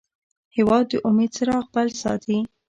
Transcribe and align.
هېواد 0.55 0.85
د 0.91 0.93
امید 1.07 1.29
څراغ 1.35 1.65
بل 1.73 1.87
ساتي. 2.01 2.37